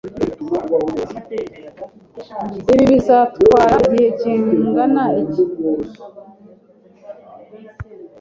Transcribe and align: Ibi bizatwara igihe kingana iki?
Ibi 2.71 2.83
bizatwara 2.91 3.75
igihe 3.85 4.09
kingana 4.19 5.03
iki? 5.23 5.43